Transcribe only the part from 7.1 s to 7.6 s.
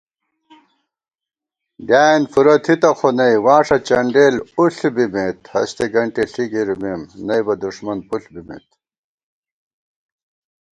نئبہ